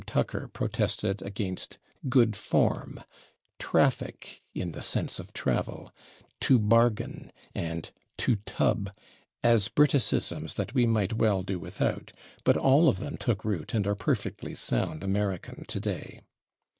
[0.07, 3.03] Tucker protested against /good form/,
[3.59, 5.93] /traffic/ (in the sense of travel),
[6.41, 8.91] /to bargain/ and /to tub/
[9.43, 13.85] as Briticisms that we might well do without, but all of them took root and
[13.85, 16.21] are perfectly sound American today.